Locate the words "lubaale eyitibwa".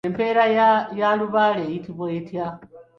1.19-2.05